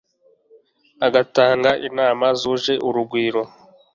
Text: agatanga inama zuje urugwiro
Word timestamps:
agatanga 1.07 1.69
inama 1.87 2.25
zuje 2.39 2.73
urugwiro 2.87 3.41